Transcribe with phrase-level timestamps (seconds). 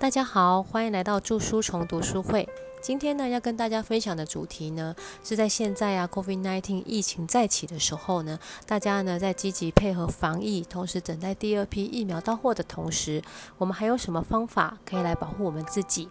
[0.00, 2.48] 大家好，欢迎来到著书虫读书会。
[2.80, 13.22] 今天呢，要跟大家分享的主题呢，是在现在啊，COVID-19 疫情再起的时候呢，大家呢在积极配合防疫，同时等待第二批疫苗到货的同时，
[13.58, 16.08] 我们还有什么方法可以来保护我们自己？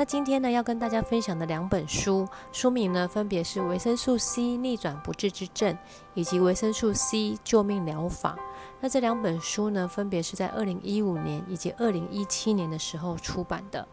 [0.00, 5.74] 那今天呢，要跟大家分享的两本书，书名呢分别是《维生素 C 逆转不治之症》
[6.14, 8.34] 以及《维生素 C 救命疗法》。
[8.80, 13.86] 那这两本书呢，分别是在二零一五年以及二零一七年的时候出版的。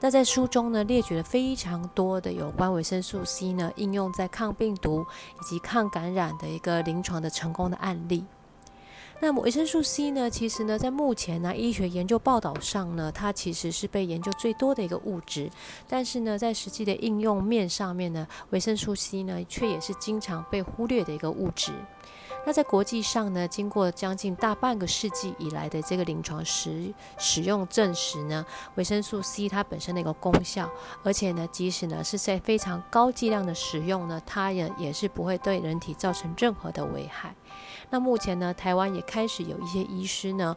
[0.00, 5.04] 那在书中呢，列举了非常多的有关维生素 C 呢应用在抗病毒
[5.42, 8.24] 以及抗感染的一个临床的成功的案例。
[9.22, 10.30] 那么维生素 C 呢？
[10.30, 15.50] 其实呢，在目前呢医学研究报道上呢，它其实是被研究最多的一个物质。
[15.86, 21.72] 但是呢，在实际的应用面上面呢，维生素 C 呢，却也是经常被忽略的一个物质。
[22.46, 28.46] 那在国际上呢，经过将近大半个世纪以来的这个临床使使用证实呢，
[28.76, 30.70] 维生素 C 它本身的一个功效，
[31.02, 37.34] 而且呢，即使呢是在非常高剂量的使用呢，它也也是不会对人体造成任何的危害。
[37.90, 40.56] 那目前呢，台湾也开始有一些医师呢。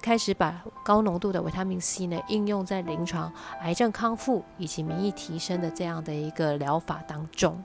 [0.00, 7.62] 开始把高浓度的维他命 C 呢应用在临床癌症康复以及免疫提升的这样的一个疗法当中。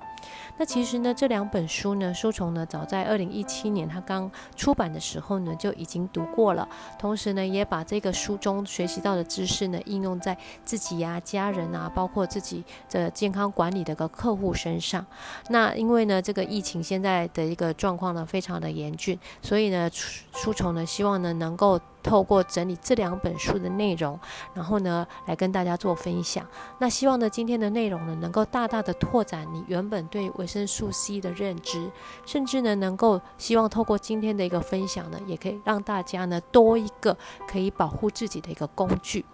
[0.57, 15.05] 那其实呢，这两本书呢，书虫呢早在二零一七年它刚出版的时候呢就已经读过了，同时呢也把这个书中学习到的知识呢应用在自己呀、家人啊，包括自己的健康管理的个客户身上。
[15.49, 19.89] 那因为呢这个疫情现在的一个状况呢非常的严峻，所以呢
[20.33, 21.79] 书虫呢希望呢能够。
[22.05, 24.19] 透过整理这两本书的内容，
[24.53, 26.45] 然后呢，来跟大家做分享。
[26.77, 31.89] 那希望呢，今天的内容呢，能够大大的拓展你原本对维生素 C 的认知，
[32.27, 39.25] 甚至呢，能够希望透过今天的一个分享呢，也可以让大家呢多一个可以保护自己的一个工具。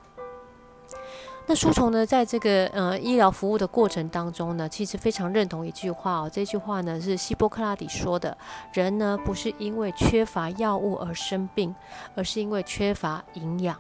[1.52, 6.30] 那书虫呢，在这个呃医疗服务的过程当中呢，其实非常认同一句话哦。
[6.31, 8.38] 这句话呢是希波克拉底说的：
[8.72, 11.75] 人呢不是因为缺乏药物而生病，
[12.16, 13.78] 而是因为缺乏营养。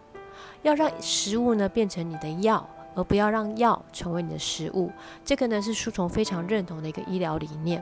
[0.63, 4.91] 要让食物呢变成你的药，而不要让药成为你的食物。
[5.23, 7.81] 这个呢是书虫非常认同的一个医疗理念。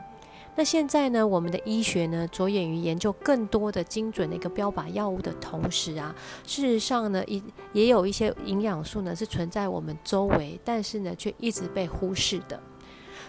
[0.59, 6.13] 那现在呢，我们的医学呢着眼于研究更多的精准的一个标靶药物的同时啊，
[6.45, 12.61] 事实上呢，也也有一些营养素呢是存在我们周围，但是呢却一直被忽视的。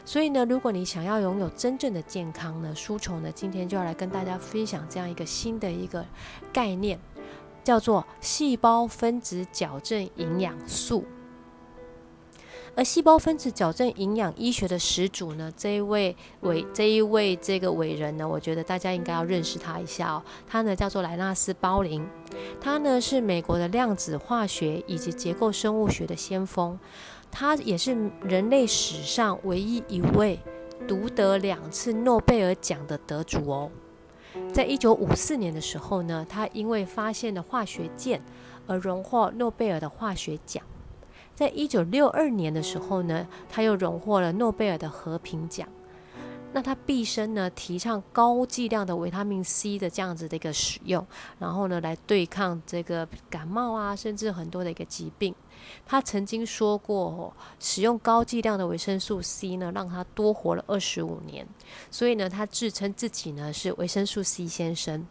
[0.04, 6.04] 所以呢，如果你想要拥有真正的健康呢，书虫呢今天就要来跟大家分享这样一个新的一个
[6.52, 6.98] 概念，
[7.62, 11.04] 叫做细胞分子矫正营养素。
[12.76, 20.22] 而细胞分子矫正营养医学的始祖呢，这一位伟这一位这个伟人呢，我觉得大家应该要认识他一下哦。
[20.46, 22.06] 他呢叫做莱纳斯·鲍林，
[22.60, 26.78] 他呢是美国的量子化学以及结构生物学的先锋，
[27.30, 30.38] 他也是人类史上唯一一位
[30.86, 33.70] 独得两次诺贝尔奖的得主哦。
[34.54, 38.22] 在一九五四年的时候呢，他因为发现了化学键
[38.68, 40.64] 而荣获诺贝尔的化学奖。
[41.40, 45.66] 在一九六二年的时候呢，他又荣获了诺贝尔的和平奖。
[46.52, 51.06] 那他毕生呢，提倡高剂量的维他命 C 的这样子的一个使用，
[51.38, 55.34] 然后呢，来对抗这个感冒啊，甚至很多的一个疾病。
[55.86, 61.48] 他曾经说过，使用高剂量的维生素 C 呢，让他多活了二十五年。
[61.90, 65.06] 所以呢，他自称自己呢是维生素 C 先生。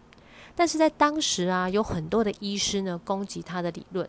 [0.56, 4.08] 但是在当时啊，有很多的医师呢攻击他的理论。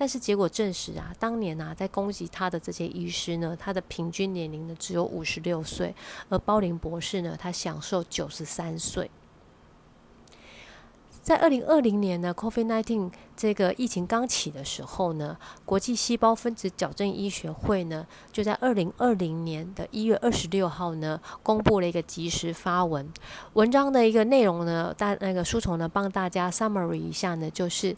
[0.00, 5.94] 但是结果证实啊，当年啊，在攻击他的这些医师呢，他的平均年龄呢只有五十六岁，
[6.30, 9.10] 而包林博士呢，他享受九十三岁。
[11.22, 15.36] 在二零二零年呢，COVID-19 这个疫情刚起的时候呢，
[15.66, 23.06] 国际细胞分子矫正医学会呢，就在二零二零年的一月二十六号呢，公布了一个即时发文。
[23.52, 27.94] 文章的一个内容呢，大那个书虫呢，帮大家 summary 一下呢，就是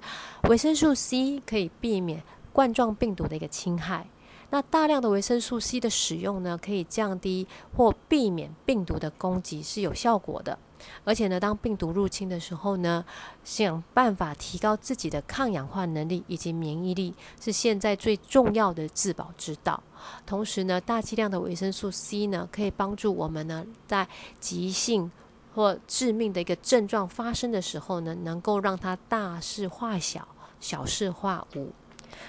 [0.49, 4.09] 维生素 C 可以避免冠状病毒的一个侵害。
[4.51, 10.59] 那大量的维生素 C 的使用呢，可以降低或避免病毒的攻击，是有效果的。
[11.05, 13.05] 而且呢，当病毒入侵的时候呢，
[13.45, 19.83] 想办法提高自己的抗氧化能力以及免疫力，是现在最重要的自保之道。
[20.27, 24.09] 同时呢，大剂量的维生素 C 呢，可以帮助我们呢，在
[24.41, 25.11] 急性
[25.55, 30.27] 或致命的一个症状发生的时候呢，能够让它大事化小，
[30.61, 31.71] 小事化无。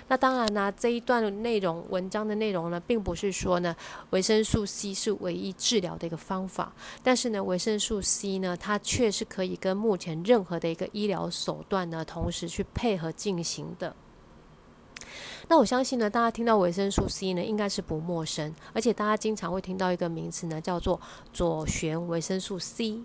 [0.08, 3.76] 那当然呢，这一段内容文章的内容呢，并不是说呢，
[4.10, 6.74] 维生素 C 是唯一治疗的一个方法。
[7.02, 13.96] 但是呢，维生素 C 呢，它却是可以跟目前任何的一个医疗手段呢，同时去配合进行的。
[15.50, 21.00] 那我相信呢，大家听到维生素 C 呢，应该是不陌生，而且大家经常会听到一个名词呢，叫做
[21.34, 23.02] 左旋维生素 C。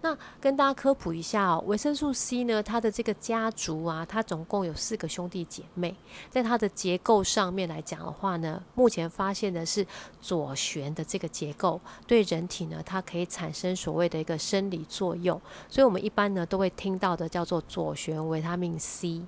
[0.00, 5.94] 那跟大家科普一下哦，维生素 C 呢，它的这个家族啊，它总共有四个兄弟姐妹，
[6.30, 9.84] 在它的结构上面来讲的话呢，目前发现的是
[10.20, 19.22] 左旋的这个结构对人体呢，它可以产生所谓的一个生理作用，所以我们一般呢都会听到的叫做左旋维他命 C。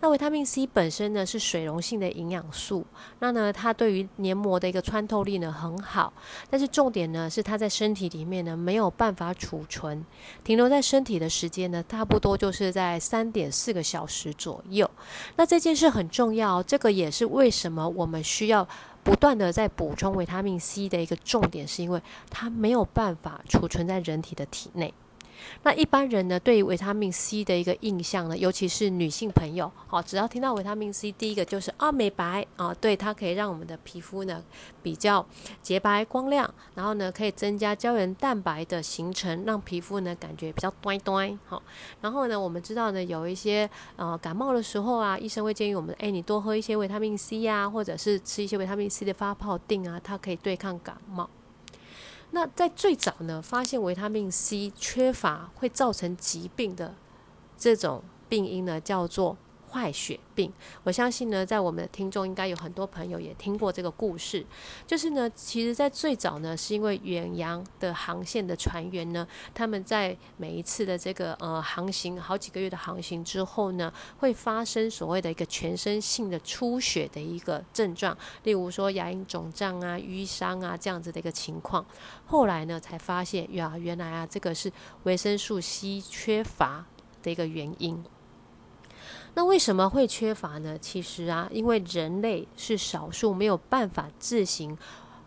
[0.00, 2.84] 那维他命 C 本身呢是水溶性的营养素，
[3.20, 6.12] 那呢它对于黏膜的一个穿透力呢很好，
[6.50, 10.04] 但是重点呢是它在身体里面呢没有办法储存，
[10.44, 14.90] 停留在身体的时间呢差不多就是在三点四个小时左右。
[15.36, 18.66] 那这件事很重要，这个也是为什么我们需要
[19.02, 24.92] 不断的在补充维他命 C 的一个重点，是因为它没有办法储存在人体的体内。
[25.62, 34.42] 那一般人呢，对于维他命 C 的一个印象呢，尤其是女性朋友，好，只要听到维他命 C，第一个就是啊美白啊，对它可以让我们的皮肤呢
[34.82, 35.24] 比较
[35.62, 41.62] 洁白光亮，然后呢可以增加胶原蛋白的形成，让皮肤呢感觉比较端端好。
[42.00, 51.28] 然后呢，我们知道呢有一些呃感冒的时候啊，医生会建议我们，哎，你多喝一些维他命 C 呀，或者是吃一些维他命 C 的发泡锭啊，它可以对抗感冒。
[52.36, 56.94] 那在最早呢，发现维他命 C 缺乏会造成疾病的
[57.56, 59.38] 这种病因呢，叫做。
[59.70, 60.52] 坏血病，
[60.84, 64.44] 我相信呢，在我们的听众应该有很多朋友也听过这个故事。
[64.86, 81.84] 就是呢，其实，在最早呢，是因为远洋的航线的船员呢，他们在每一次的这个呃航行好几个月的航行之后呢，会发生所谓的一个全身性的出血的一个症状，例如说牙龈肿胀啊、淤伤啊这样子的一个情况。
[82.24, 84.72] 后来呢，才发现呀，原来啊，这个是
[85.02, 86.86] 维生素 C 缺乏
[87.22, 88.04] 的一个原因。
[89.38, 90.78] 那为什么会缺乏呢？
[90.80, 94.74] 其实啊，因为人类是少数没有办法自行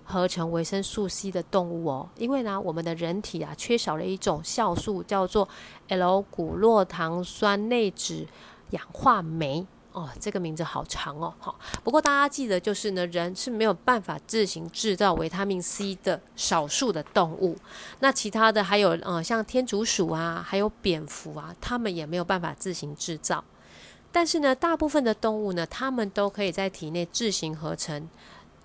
[0.03, 2.09] 合成维生素 C 的动物哦。
[2.17, 5.47] 因为呢，我们的人体啊，缺少了一种酵素，叫做
[5.89, 8.25] L- 谷酪糖酸内酯
[8.71, 10.09] 氧化酶哦。
[10.19, 11.31] 这个名字好长哦。
[11.37, 17.55] 好，不过大家记得，就是呢，人是没有办法自行制造维他命 C 的少数的动物。
[17.99, 23.45] 那其他的还有呃，像天竺鼠啊，还有蝙蝠啊，它们也没有办法自行制造。
[24.11, 28.09] 但是呢，大部分的动物呢，它们都可以在体内自行合成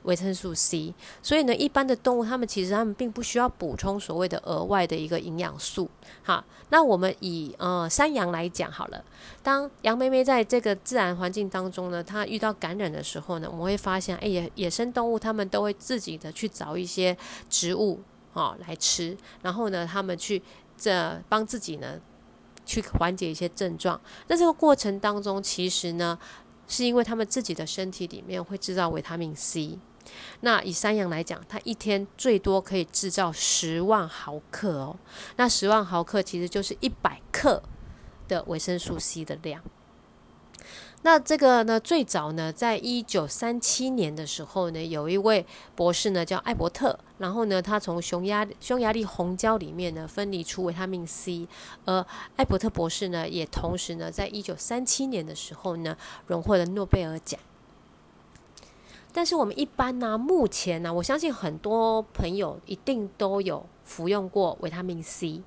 [0.05, 5.89] 维生素 C，所以呢，一般的动物它们其实它们并不需要补充所谓的额外的一个营养素。
[6.23, 9.03] 好，那我们以呃山羊来讲好了，
[9.43, 17.17] 当羊妹妹在这个自然环境当中呢，它遇到感染的时候呢，我们会发现，哎，野野生动物它们都会自己的去找一些
[17.49, 18.01] 植物
[18.35, 20.43] 啊来吃，然后呢，它们去
[20.77, 21.99] 这帮自己呢。
[22.65, 26.19] 去缓解一些症状，那这个过程当中，其实呢，
[26.67, 29.79] 是因为他们自己的身体里面会制造维他命 C。
[30.41, 34.97] 那以山羊来讲，它一天最多可以制造十万毫克哦。
[35.37, 37.63] 那十万毫克其实就是一百克
[38.29, 39.63] 的维生素 C 的量。
[41.07, 51.47] 那这个呢，最早呢，在一九三七年的时候呢，有一位博士呢叫艾伯特，然后呢，他从匈牙匈牙利红椒里面呢分离出维他命 C，
[51.85, 52.07] 而
[52.37, 55.95] 艾伯特博士呢，也同时呢，在一九三七年的时候呢，
[56.27, 57.39] 荣获了诺贝尔奖。
[59.13, 65.43] 但是我们一般呢，目前呢，我相信很多朋友一定都有服用过维他命 C。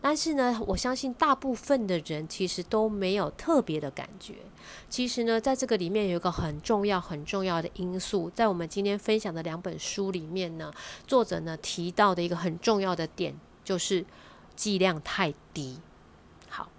[0.00, 4.34] 但是呢，我相信大部分的人其实都没有特别的感觉。
[4.88, 10.72] 其实呢，在这个里面有一个很重要、很重要的因素，在我们今天分享的两本书里面呢，
[11.06, 14.04] 作者呢提到的一个很重要的点就是
[14.54, 15.80] 剂量太低。
[16.48, 16.70] 好，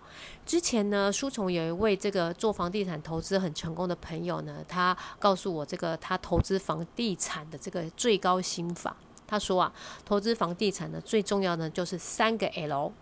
[0.46, 8.96] 之前呢，书虫有一位这个做房地产投资很成功的朋友呢，他告诉我这个他投资房地产的这个最高心法。
[9.28, 9.74] 他说啊，
[10.06, 12.94] 投资房地产呢，最重要的就是三个 L。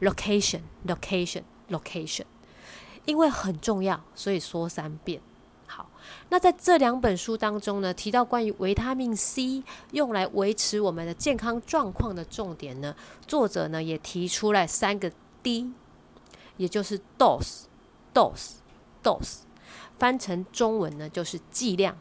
[0.00, 2.24] Location, location, location，
[3.04, 5.20] 因为很重要，所以说三遍。
[5.66, 5.90] 好，
[6.30, 12.94] 那在这两本书当中呢，提到关于维他命 C 用来维持我们的健康状况的重点呢，
[13.26, 15.72] 作者呢也提出来三个 D，
[16.56, 17.64] 也就是 dose,
[18.14, 18.52] dose,
[19.02, 19.40] dose，
[19.98, 21.98] 翻成中文呢就是剂量、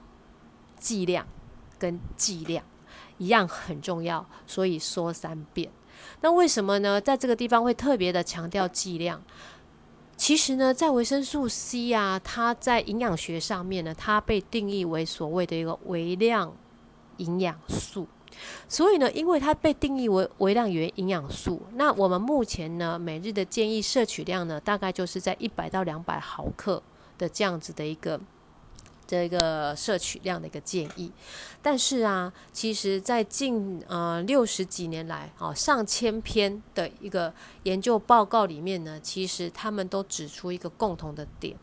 [0.79, 1.27] 剂量
[1.77, 2.63] 跟剂量，
[3.17, 5.72] 一样很重要，所以说三遍。
[6.22, 7.00] 那为什么呢？
[7.00, 9.22] 在这个地方会特别的强调剂量？
[10.16, 16.56] 其实呢，在维生素 C 啊，它在营养学上面呢，它被定义为所谓的一个微量
[17.18, 18.08] 营养素。
[18.68, 26.82] 所以呢，因为它被定义为微量元营养素，那我们目前呢，每日的建议摄取量呢，大概就是在一百到两百毫克
[27.18, 28.20] 的这样子的一个
[29.08, 31.10] 这个摄取量的一个建议，
[31.62, 37.34] 但是啊，其实，在近呃六十几年来，哦上千篇的一个
[37.64, 41.56] 研究报告里面呢，其实他们都指出一个共同的点：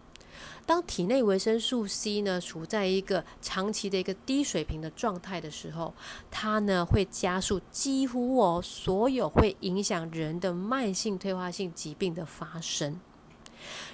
[0.65, 5.93] 当体内维生素 C 呢处在一个长期的一个低水平的状态的时候，
[6.31, 12.99] 它呢会加速几乎哦所有会影响人的慢性退化性疾病的发生。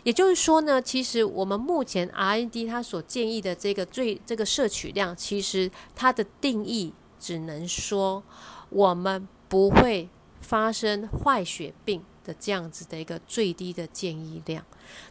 [0.02, 8.22] 也就是说呢，其实我们目前 R N D 它所建议的这个最这个摄取量，其实它的定义只能说
[8.70, 10.08] 我们不会
[10.40, 14.64] 发生坏血病的这样子的一个最低的建议量。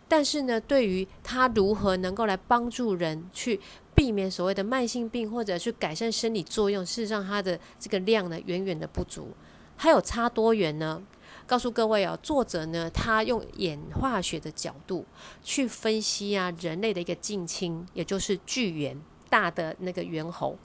[0.08, 3.60] 但是呢，对于它如何能够来帮助人去
[3.96, 9.30] 避免所谓的慢性病或者去改善生理作用，事实上它的这个量呢远远的不足。
[9.78, 11.02] 还有差多远呢？
[11.50, 15.04] 告诉各位哦，作者呢，他用演化学的角度
[15.42, 18.96] 去分析啊，人类的一个近亲，也就是巨猿
[19.32, 20.56] 大的那个猿猴，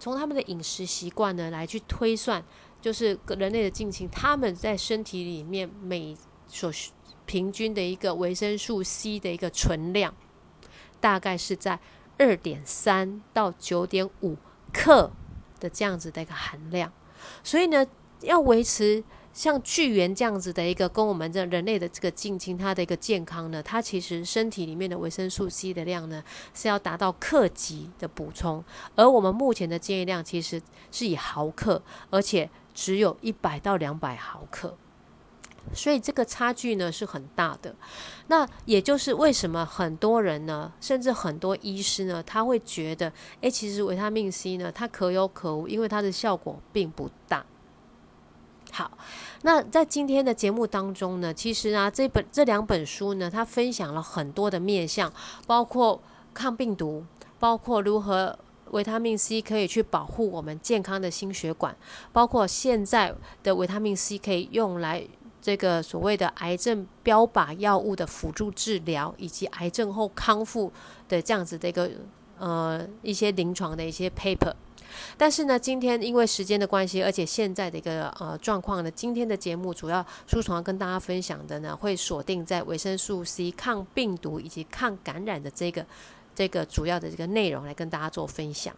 [0.00, 2.42] 从他们的饮食习惯呢来去推算，
[2.80, 6.16] 就是人类的近亲，他们在身体里面每
[6.48, 6.72] 所
[7.24, 10.12] 平均的一个维生素 C 的一个存量，
[11.00, 11.78] 大概是在
[12.18, 14.36] 二点三到九点五
[14.72, 15.12] 克
[15.60, 16.92] 的这样子的一个含量，
[17.44, 17.86] 所以呢，
[18.22, 19.04] 要维持。
[19.32, 26.22] 像巨猿这样子的一个跟我们这人类的这个近亲，它的一个健康呢，它其实身体里面的维生素 C 的量呢
[26.52, 28.62] 是要达到克级的补充，
[28.94, 30.60] 而我们目前的建议量其实
[30.90, 34.76] 是以毫克，而且只有一百到两百毫克，
[35.72, 37.74] 所以这个差距呢是很大的。
[38.26, 43.10] 那也就是为什么很多人呢，甚至很多医师呢，他会觉得，
[43.40, 47.44] 诶，其实维他命 C 呢，它可有可无，因为它的效果并不大。
[48.74, 48.90] 好，
[49.42, 55.12] 那在今天的节目当中呢，其实啊，这本这两本书呢，它分享了很多的面向，
[55.46, 56.00] 包括
[56.32, 57.04] 抗病毒，
[57.38, 58.38] 包括如何
[58.70, 61.76] 维他命 C 可以去保护我们健康的心血管，
[62.14, 65.06] 包括现在的维他命 C 可以用来
[65.42, 70.72] 这个所谓的癌症标靶药物的辅助治疗，以及癌症后康复
[71.10, 71.90] 的这样子的一个
[72.38, 74.54] 呃一些临床的一些 paper。
[75.16, 85.86] 但是呢，今天因为时间的关系，而且现在的一个呃状况呢，今天的节目主要书虫要跟大家分享的呢，会锁定在维生素 C 抗病毒以及抗感染的这个
[86.34, 88.74] 这个主要的这个内容来跟大家做分享。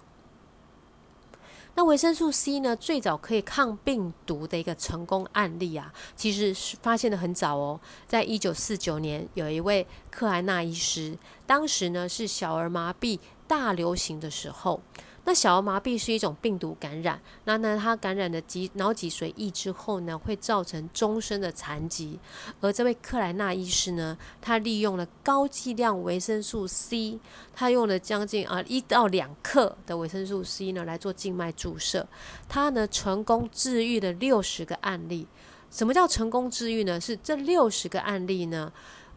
[1.77, 13.19] 那维生素 C 呢，最早可以抗病毒的一个成功案例啊，其实是发现的很早哦，在一九四九年，有一位克莱纳医师，当时呢是小儿麻痹
[13.49, 14.81] 大流行的时候。
[15.27, 22.19] 那小儿麻痹是一种病毒感染，那呢，它感染的脊脑脊髓液之后呢，会造成终身的残疾。
[22.61, 27.19] 而这位克莱纳医师呢，他利用了高剂量维生素 C，
[27.55, 32.07] 他用了将近啊一到两克的维生素 C 呢来做静脉注射，
[32.47, 35.27] 他呢成功治愈了六十个案例。
[35.71, 37.01] 什么叫成功治愈呢？
[37.01, 38.71] 是这六十个案例呢，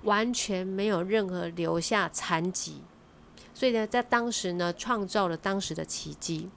[0.04, 2.82] 完全没有任何留下残疾。
[3.58, 6.48] 所以呢，在当时呢，创造了当时的奇迹。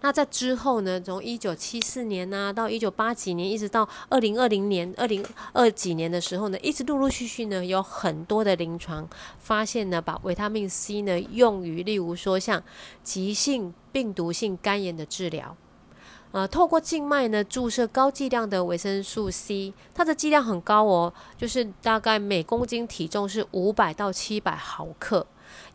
[0.00, 12.60] 那在之后呢，从一九七四年呐，到一九八几年，一直到二零二零年、二零二几年的时候呢，一直陆陆续续呢，有很多的临床发现呢，把维他命 C 呢用于，例如说像
[13.04, 15.56] 急性病毒性肝炎的治疗。
[16.32, 25.24] 呃，透过静脉呢注射高剂量的维生素 C，它的剂量很高哦，就是大概每公斤体重是五百到七百毫克。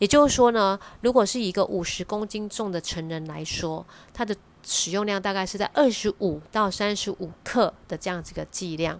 [0.01, 8.99] 也就是说呢，如果是一个五十公斤重的成人来说，它的使用量大概是在二十五到三十五克的这样子一个剂量。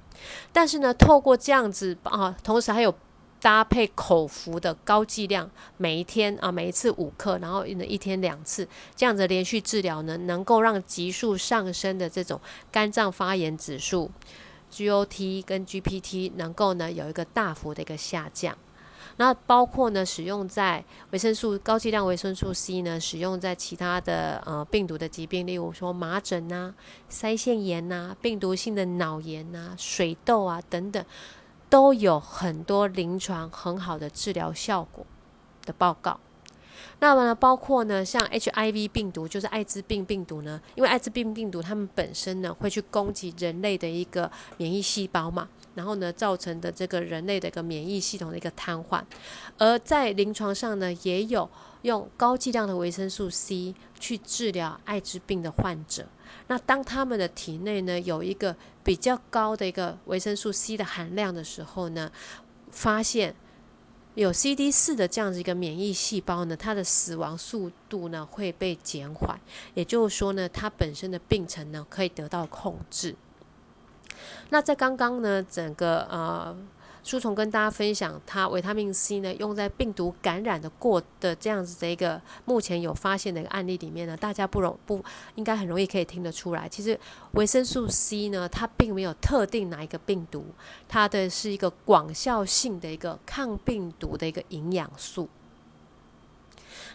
[0.53, 2.93] 但是呢，透过这样子啊，同时还有
[3.41, 12.39] 搭配口服的高剂量，每一天啊，每一次五克，然后呢一天两次，这样子连续治疗呢，能够让急速上升的这种
[12.71, 14.11] 肝脏发炎指数
[14.71, 18.55] GOT 跟 GPT 能够呢有一个大幅的一个下降。
[19.17, 26.73] 那包括呢，使用在维生素高剂量维生素 C 呢，使用在其他的呃病毒的疾病，例如说麻疹呐、
[27.09, 31.03] 腮腺炎呐、病毒性的脑炎呐、水痘啊等等，
[31.69, 35.05] 都有很多临床很好的治疗效果
[35.65, 36.19] 的报告。
[36.99, 45.47] 那么呢，包括呢，像 HIV 病毒，就是艾滋病病毒呢，因为艾滋病病毒它们本身呢会去攻击人类的一个免疫细胞嘛。
[45.73, 49.01] 然后呢，造成的这个人类的一个免疫系统的一个瘫痪，
[49.57, 51.49] 而在临床上呢，也有
[51.83, 56.05] 用高剂量的维生素 C 去治疗艾滋病的患者。
[56.47, 62.11] 那当他们的体内呢有一个比较高的一个维生素 C 的含量的时候呢，
[62.69, 63.33] 发现
[64.15, 69.39] 有 CD 四的这样子一个免疫细胞呢，它的死亡速度呢会被减缓，
[69.73, 73.15] 也就是说呢，它本身的病程呢可以得到控制。
[74.51, 76.55] 那在刚刚呢，整个呃。
[77.03, 85.03] 书虫跟大家分享，它维他命 C 呢用在病毒感染的过的这样子的一个目前有发现的一个案例里面呢，大家不容不
[85.33, 86.99] 应该很容易可以听得出来，其实
[87.31, 90.45] 维生素 C 呢它并没有特定哪一个病毒，
[90.87, 95.27] 它的是一个广效性的一个抗病毒的一个营养素。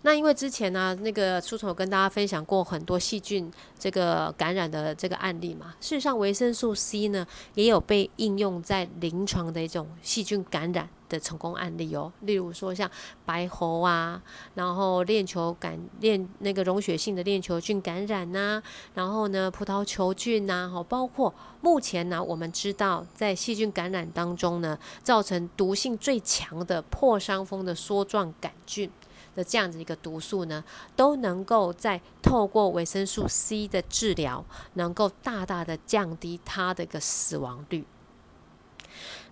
[0.02, 5.74] 那因为之前呢，那个书虫跟大家分享过很多细菌这个感染的这个案例嘛。
[5.80, 12.12] 事实上，维生素 C 呢也有被应用在临床的一种细菌感染的成功案例哦。
[12.20, 12.90] 例如说像
[13.24, 14.22] 白喉啊，
[14.54, 18.62] 然后链球感链那个溶血性的链球菌感染呐，
[18.94, 28.90] 然后呢葡萄球菌呐，哈，包括目前呢我们知道在细菌感染当中呢，造成毒性最强的破伤风的梭状杆菌。
[29.36, 30.64] 的这样子一个毒素呢，
[30.96, 37.84] 都能够在透过维生素 C 的治疗，能够大大的降低它的一个死亡率。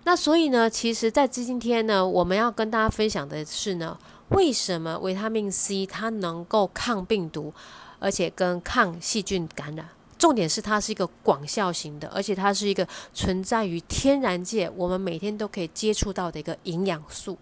[0.05, 7.55] 那所以呢，其实，在今天呢，我们要跟大家分享的是呢，为什么维他命 C 它能够抗病毒，
[7.99, 9.89] 而且跟抗细菌感染？
[10.19, 17.37] 重点是它是一个广效型的，而且它是一个存在于天然界，我们每天都可以接触到的一个营养素。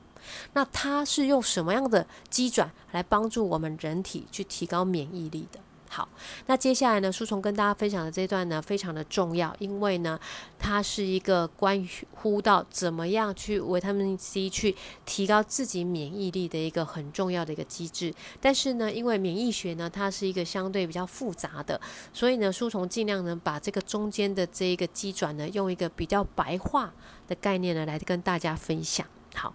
[0.54, 5.60] 那它是用什么样的机转来帮助我们人体去提高免疫力的？
[5.94, 6.08] 好，
[6.46, 10.18] 那接下来呢，书虫跟大家分享的这段呢，非常的重要，因为呢，
[10.58, 14.74] 它是一个关乎到怎么样去维他命 C 去
[15.04, 18.10] 提高自己免疫力的一个很重要的一个机制。
[18.40, 21.78] 但是呢，因为免疫学呢，它是一个相对比较复杂的，
[22.14, 26.90] 所以呢，书虫尽量呢，把这个中间的这一个机转呢，用一个比较白话
[27.28, 29.06] 的概念呢，来跟大家分享。
[29.34, 29.54] 好。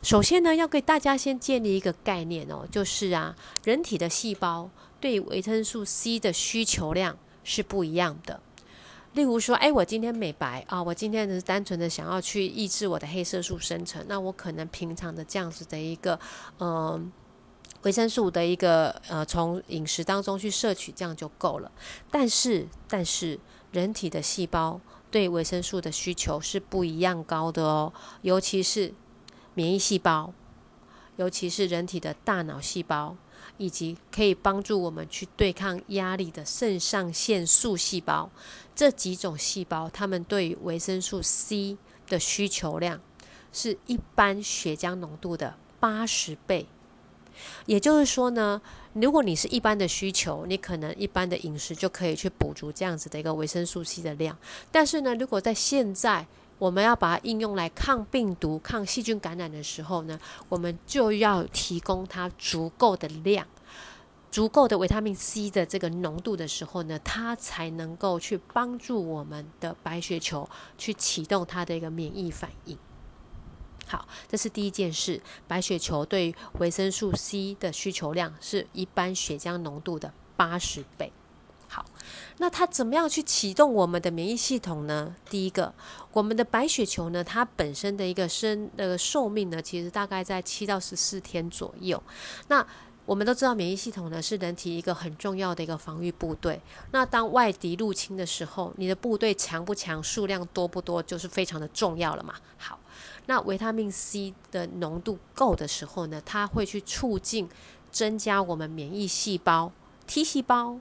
[0.00, 4.70] 首先呢，要给大家先建立一个概念哦，就是啊，人体的细胞
[5.00, 8.40] 对维生素 C 的需求量是不一样的。
[9.14, 16.16] 例如说，哎，我今天美白啊，我今天只是单纯的想要去抑制我的黑色素生成，那我可能平常的这样子的一个
[16.60, 17.10] 嗯
[17.82, 21.72] 维生素的一个呃从饮食当中去摄取，这样就够了。
[22.08, 23.36] 但是，但是
[23.72, 28.94] 人体的细胞对维生素的需求是不一样高的哦，尤其是。
[29.58, 30.32] 免疫细胞，
[31.16, 33.16] 尤其是人体的大脑细胞，
[33.56, 38.30] 以及可以帮助我们去对抗压力的肾上腺素细胞，
[38.76, 43.00] 这几种细胞，它们对维生素 C 的需求量
[43.52, 46.68] 是一般血浆浓度的八十倍。
[47.66, 54.38] 也就是说呢，如果你是一般的需求，你可能一般的饮食就可以去补足这样子的一个维生素 C 的量。
[54.70, 60.18] 但是呢，如果在现在，我们要把它应用来抗病毒、抗细菌感染的时候呢，
[60.48, 63.46] 我们就要提供它足够的量、
[64.30, 72.76] 足够的维他命 C 的这个浓度的时候呢，它才能够去帮助我们的白血球去启动它的一个免疫反应。
[73.86, 81.10] 好，这是第一件事，白血球对维生素 C 的需求量是一般血浆浓度的八十倍。
[82.38, 85.14] 那它怎么样去启动我们的免疫系统呢？
[85.28, 85.72] 第一个，
[86.12, 92.02] 我们的白血球呢，它本身的一个生的寿命呢，其实大概在七到十四天左右。
[92.48, 92.66] 那
[93.04, 96.60] 我们都知道，免疫系统呢是人体一个很重要的一个防御部队。
[96.90, 102.34] 那当外敌入侵的时候，你的部队强不强、数量多不多，就是非常的重要了嘛。
[102.58, 102.78] 好，
[103.24, 107.48] 那维他命 C 的浓度够的时候呢，它会去促进
[107.90, 109.72] 增加我们免疫细胞
[110.06, 110.78] T 细胞。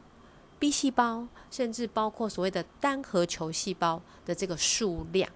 [0.60, 5.30] B 细胞，甚至包括所谓的单核球细胞的这个数量，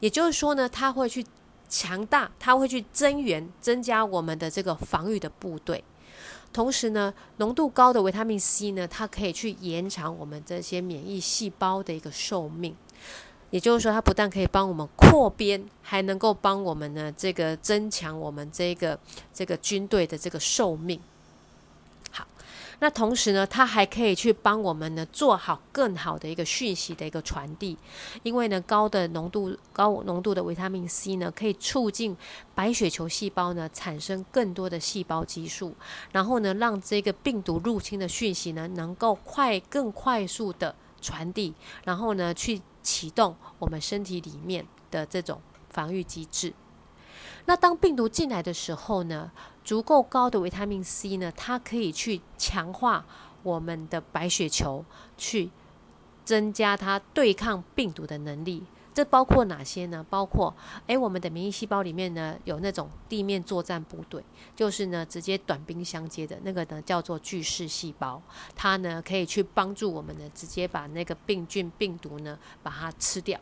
[0.00, 1.24] 也就是说呢，它会去
[1.68, 5.82] 强大，它会去增援，增加我们的这个防御的部队。
[6.52, 12.76] 同时呢，浓度高的维他命 C 呢，它可以去延长我们这些免疫细胞的一个寿命。
[13.50, 18.98] 也就是说，它不但可以帮我们扩编，还能够帮我们呢这个增强我们这个
[19.32, 21.00] 这个军队的这个寿命。
[22.82, 27.76] 那同时呢，它还可以去帮我们呢做好更好的一个讯息的一个传递，
[28.22, 32.16] 因为呢高的浓度高浓度的维他命 C 呢，可以促进
[32.54, 35.74] 白血球细胞呢产生更多的细胞激素，
[36.12, 41.52] 然后呢让这个病毒入侵的讯息呢能够快更快速的传递，
[41.84, 46.54] 然后呢去启动我们身体里面的这种防御机制。
[47.44, 49.30] 那当病毒进来的时候呢？
[49.70, 53.06] 足够高的维他命 C 呢，它可以去强化
[53.44, 54.84] 我们的白血球，
[55.16, 55.48] 去
[56.24, 58.64] 增加它对抗病毒的能力。
[58.92, 60.04] 这包括哪些呢？
[60.10, 60.52] 包括
[60.88, 64.24] 诶，我们的免疫细胞里面呢有那种地面作战部队，
[64.56, 68.20] 就是呢直接短兵相接的那个呢叫做巨噬细胞，
[68.56, 73.38] 它呢可以去帮助我们呢直接把那个病菌病毒呢把它吃掉。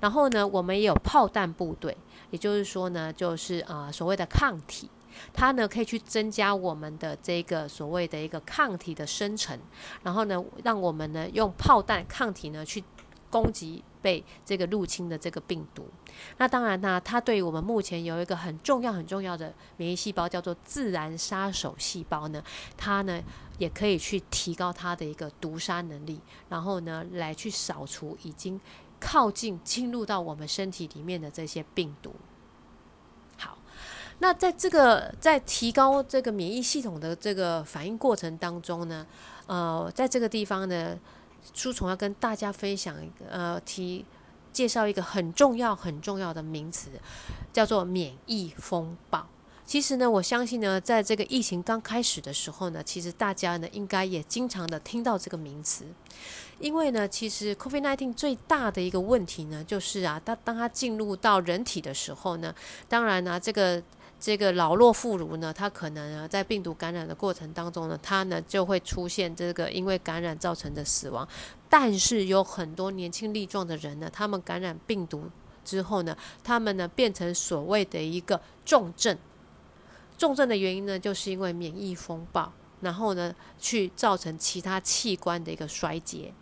[0.00, 1.94] 然后呢，我们也有炮弹部队，
[2.30, 4.88] 也就是说呢，就是呃所谓的抗体，
[5.32, 9.58] 它呢可以去增加我们的这个所谓的一个抗体的生成，
[10.02, 12.82] 然后呢，让我们呢用炮弹抗体呢去
[13.30, 15.86] 攻击被这个入侵的这个病毒。
[16.38, 22.42] 那当然呢，它对于我们目前有一个很重要很重要的免疫细胞叫做自然杀手细胞呢，
[22.76, 23.22] 它呢
[23.58, 28.60] 也可以去提高它的一个毒杀能力，然后呢来去扫除已经。
[29.00, 32.12] 靠近进入到我们身体里面的这些病毒，
[34.20, 39.06] 那在这个在提高这个免疫系统的这个反应过程当中呢，
[39.46, 40.98] 呃，在这个地方呢，
[41.54, 44.04] 书虫要跟大家分享一个呃提
[44.52, 46.90] 介绍一个很重要很重要的名词，
[47.52, 49.26] 叫做免疫风暴。
[49.64, 55.84] 其实呢，我相信呢，在这个疫情刚开始的时候呢，其实大家呢应该也经常的听到这个名词，
[56.58, 62.54] 因为呢，其实 COVID-19 最大的一个问题呢，就是啊，当当它进入到人体的时候呢，
[62.88, 63.82] 当然呢，这个
[64.20, 71.26] 这个老弱妇孺呢，他可能呢在病毒感染的过程当中呢，他呢就会出现这个因为感染造成的死亡，
[71.68, 75.30] 但是有很多年轻力壮的人呢，他们感染病毒
[75.64, 79.16] 之后呢，他们呢变成所谓的一个重症。
[80.16, 86.34] 重症的原因呢，就是因为免疫风暴，然后呢，去造成其他器官的一个衰竭。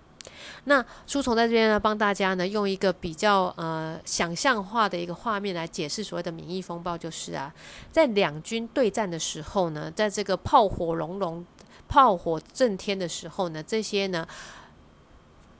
[0.64, 7.52] 那书虫在这边呢，帮大家呢用一个比较呃想象化的一个画面来解释所谓的免疫风暴，就是啊，
[7.92, 11.44] 在两军对战的时候呢，在这个炮火隆隆、
[11.88, 14.26] 炮火震天的时候呢，这些呢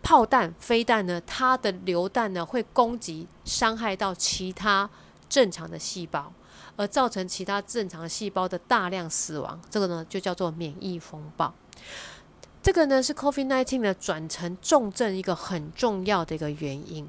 [0.03, 4.89] 炮弹、飞弹呢，它的榴弹呢会攻击、伤害到其他
[5.29, 6.33] 正常的细胞。
[6.79, 11.51] 而造成其他正常细胞的大量死亡，这个呢就叫做免疫风暴。
[12.67, 17.09] 这个呢是 COVID-19 的转成重症一个很重要的一个原因。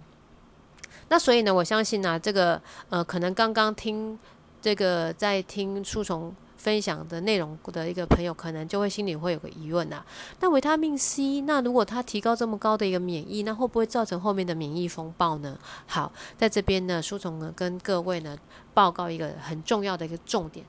[1.10, 4.20] 那所以呢，我相信呢，这个呃，可能刚刚听
[4.62, 6.32] 这个在听书虫。
[6.58, 10.04] 分享的内容的一个朋友，可能就会心里会有个疑问呐。
[10.39, 15.58] 那维他命 C，那如果它提高这么高的一个免疫，那会不会造成后面的免疫风暴呢？
[15.86, 18.36] 好，在这边呢，书虫呢跟各位呢
[18.74, 20.65] 报告一个很重要的一个重点，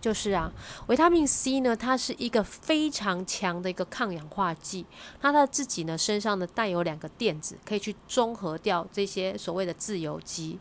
[0.00, 0.50] 就是啊，
[0.86, 4.86] 维他命 C 呢，它是一个非常强的一个抗氧化剂，
[5.20, 10.58] 那它自己呢身上呢带有两个电子，可以去中和掉这些所谓的自由基，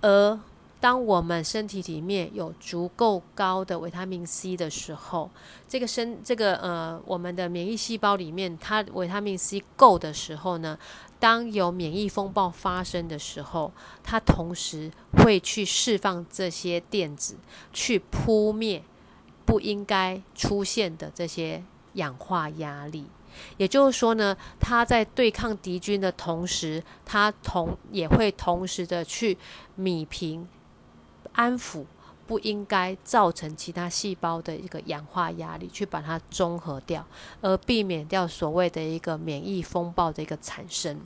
[0.00, 0.38] 而
[0.80, 5.30] 当我们身体里面有足够高的维他命 C 的时候，
[5.66, 10.78] 这个身这个呃，我们的免疫细胞里面它维他命 C 够的时候呢，
[11.24, 17.38] 当有免疫风暴发生的时候，它同时会去释放这些电子，
[17.72, 18.82] 去扑灭
[19.46, 23.06] 不应该出现的这些氧化压力。
[23.56, 29.38] 也就是说呢，它在对抗敌军的同时，它同也会同时的去
[29.76, 30.46] 米平。
[31.32, 31.86] 安抚
[32.26, 37.06] 不应该造成其他细胞的一个氧化压力，去把它中和掉，
[37.40, 41.00] 而避免掉所谓的一个免疫风暴的一个产生。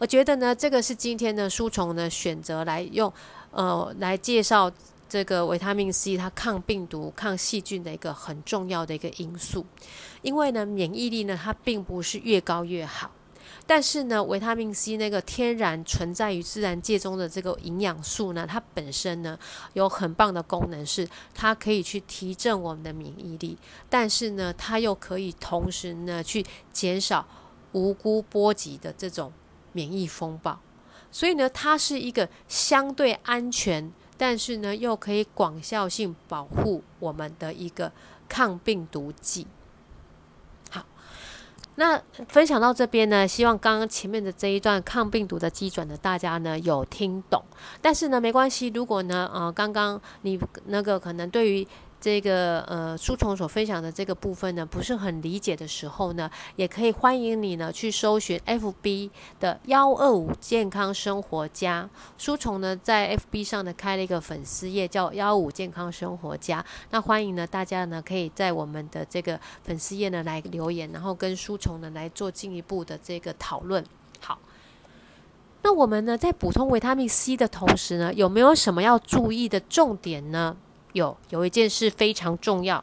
[0.00, 3.12] 我觉得呢，这个是今天的书虫呢选择来用，
[3.50, 4.72] 呃，来介绍
[5.06, 9.66] 这个维他命 C 它抗病毒、抗细菌的一个很重要的一个因素。
[10.22, 13.10] 因为呢，免疫力呢，它并不是越高越好。
[13.66, 19.38] 但是呢，维他命 C 那个天然存在于自然界中的这个营养素呢，它本身呢
[19.74, 23.58] 有很棒的功能，是它可以去提振我们的免疫力，
[23.90, 27.26] 但是呢，它又可以同时呢去减少
[27.72, 29.30] 无辜波及的这种
[29.72, 30.58] 免疫风暴，
[31.10, 37.92] 所以呢，它是一个相对安全，但是呢又可以广效性保护我们的一个
[38.28, 39.46] 抗病毒剂。
[40.70, 40.84] 好
[41.76, 47.42] 那分享到这边呢，希望刚刚前面的这一段抗病毒的基准呢，大家呢有听懂。
[47.80, 51.66] 但是呢，没关系，如果呢，呃，刚刚你那个可能对于。
[52.00, 61.88] 这个呃，书虫所分享的这个部分呢，不是很理解的时候呢，也可以欢迎你呢去搜寻 FB 的幺二五健康生活家。
[62.16, 66.64] 书虫呢在 FB 上呢开了一个粉丝页，叫幺五健康生活家。
[66.90, 73.84] 那欢迎呢大家呢可以在我们的这个粉丝页呢来留言，然后跟书虫呢来做进一步的这个讨论。
[74.20, 74.38] 好，
[75.62, 80.56] 那我们呢在补充维他命 C 的同时呢，有没有什么要注意的重点呢？
[80.92, 82.82] 有有一件事非常重要，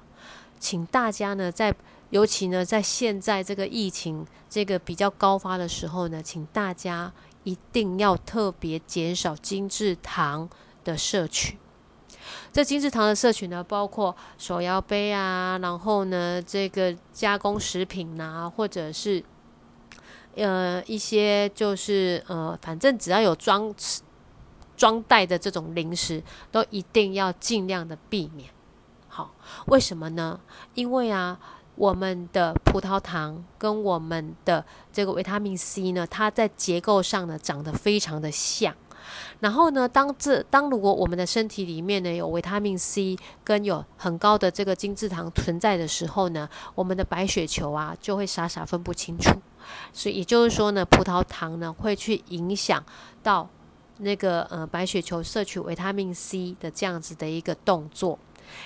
[0.59, 1.73] 请大家呢，在
[2.09, 7.11] 尤其呢，在现在这个疫情这个比较高发的时候呢，请大家
[7.43, 10.49] 一定要特别减少精制糖
[10.83, 11.57] 的摄取。
[12.51, 19.23] 这精制糖的摄取呢，包括手摇杯啊，然后呢，这个加工食品呐，或者是
[20.35, 23.73] 呃一些就是呃，反正只要有装
[24.77, 28.49] 装袋的这种零食，都一定要尽量的避免。
[29.09, 29.33] 好，
[29.65, 30.39] 为什么呢？
[30.75, 31.39] 因为啊，
[31.75, 34.63] 我们的葡萄糖跟我们的
[34.93, 38.75] 这个维他命 C 呢，它在结构上呢长得非常的像。
[39.39, 49.31] 然后呢，当这当如果我们的身体里面呢有维他命 C 跟有很高的这个精制糖存在的时候呢，我们的白血球啊就会傻傻分不清楚。
[49.93, 52.83] 所以也就是说呢，葡萄糖呢会去影响
[53.23, 53.49] 到
[53.99, 58.17] 那个呃白血球摄取维他命 C 的这样子的一个动作。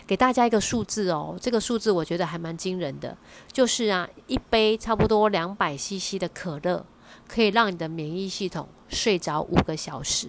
[0.05, 3.17] 给大家一个数字哦，这个数字我觉得还蛮惊人的，
[3.51, 6.85] 就是啊一杯差不多两百 CC 的可乐。
[7.27, 10.27] 可以让你的免疫系统睡着五个小时。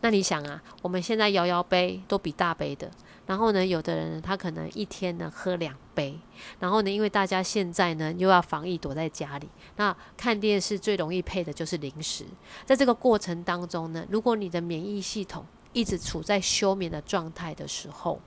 [0.00, 2.90] 那你想啊，我们现在摇摇杯都比大杯的，
[3.30, 6.18] 然后呢，有的人他可能一天呢喝两杯，
[6.58, 12.24] 然后呢，因为大家现在呢又要防疫躲在家里，那看电视最容易配的就是零食。
[12.66, 18.20] 在这个过程当中呢，如果你的免疫系统一直处在休眠的状态的时候，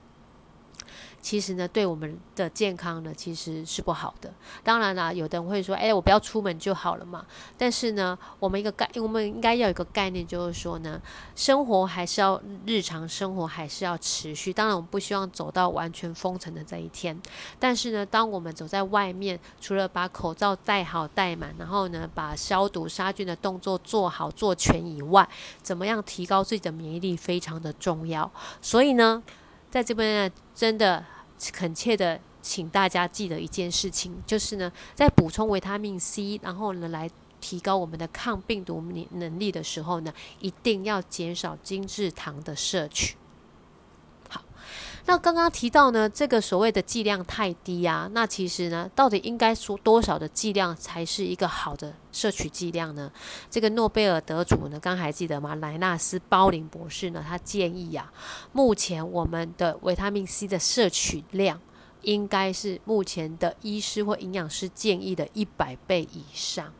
[1.24, 4.30] 其实呢，对我们的健康呢，其实是不好的。
[4.62, 7.24] 当然啦，有的人会说：“哎，我不要出门就好了嘛。”
[7.56, 11.00] 但是呢，我们一个概，我们应该要有一个概念，就是说呢，
[11.34, 14.52] 生活还是要日常生活还是要持续。
[14.52, 17.18] 当然，我们不希望走到完全封城的这一天。
[17.58, 25.26] 但是呢，当我们走在外面，除了把口罩戴好戴满，然后呢，把消毒杀菌的动作做好做全以外，
[25.62, 28.30] 怎么样提高自己的免疫力非常的重要。
[28.60, 29.22] 所以呢，
[29.74, 31.04] 在这边呢，真的。
[31.52, 37.10] 恳切的请大家记得一件事情，就是呢，在补充维他命 C，然后呢来
[37.40, 43.16] 提高我们的抗病毒能能力的时候呢，一定要减少精制糖的摄取。
[45.06, 53.12] 那刚刚提到呢，这个所谓的剂量太低啊，那其实呢，到底应该说多少的剂量才是一个好的摄取剂量呢？
[53.50, 55.54] 这个诺贝尔得主呢，刚还记得吗？
[55.56, 58.10] 莱纳斯·鲍林博士呢，他建议呀，
[58.52, 61.60] 目前我们的维他命 C 的摄取量
[62.00, 66.72] 应该是目前的医师或营养师建议的一百倍以上。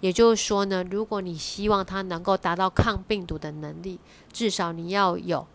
[0.00, 3.98] 也就是说呢，如果你希望它能够达到抗病毒的能力，
[4.30, 5.46] 至少你要有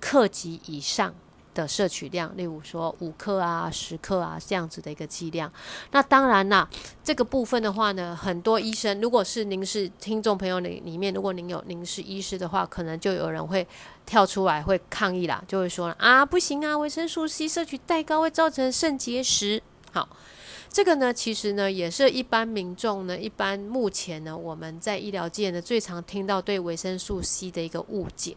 [0.00, 1.14] 克级以上。
[1.56, 5.50] 的摄取量，例如说五克啊、十克啊这样子的一个剂量。
[5.92, 6.68] 那当然啦，
[7.02, 13.66] 这个部分的话呢，很多医生，如果是您是听众朋友里里面，如果您有您是医师的话，可能就有人会
[14.04, 19.62] 跳出来会抗议啦，就会说啊，不行啊，维生素 C 摄取太高会造成肾结石。
[19.90, 20.06] 好。
[20.76, 28.36] 这个呢，其实呢，也是一般民众呢，一般目前呢，我们在医疗界呢，最常听到对维生素 C 的一个误解。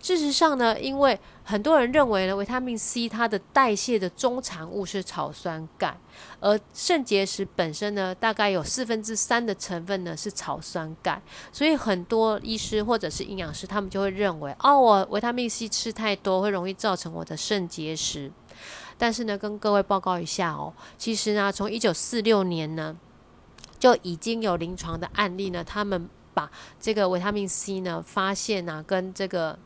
[0.00, 5.98] 事实上呢，因为很多人认为呢，维他命 C 它的代谢的中产物是草酸钙，
[6.38, 18.30] 而肾结石本身呢，大概有四分之三的成分呢是草酸钙，所以很多医师或者是营养师，他们就会认为，哦，我维他命 C 吃太多，会容易造成我的肾结石。
[19.00, 22.94] 但是呢，跟各位报告一下哦，其实呢，从一九四六年呢，
[23.78, 29.58] 就已经有临床的案例呢，他们把这个维他命 C 呢，发现啊，跟这个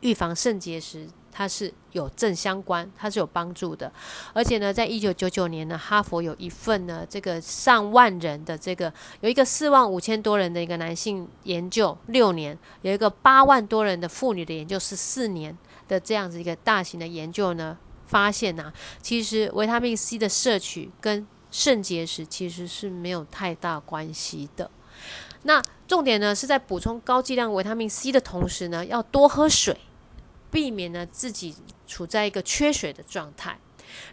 [0.00, 3.92] 预防肾结石它是有正相关，它是有帮助的。
[4.32, 17.78] 而且呢，在一九九九年呢，哈佛有一份呢，这个上万人的这个有一个四万五千多人的一个男性研究，六年有一个八万多人的妇女的研究是四年的这样子一个大型的研究呢。
[18.10, 24.68] 发现呐，其实维他命 C 的摄取跟肾结石其实是没有太大关系的。
[25.44, 29.76] 那重点呢是在补充高剂量维他命 C 的同时呢，要多喝水，
[30.50, 31.54] 避免呢自己
[31.86, 33.58] 处在一个缺水的状态。